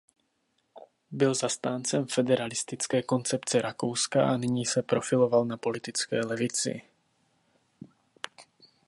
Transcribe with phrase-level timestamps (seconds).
[1.11, 6.81] Byl zastáncem federalistické koncepce Rakouska a nyní se profiloval na politické levici.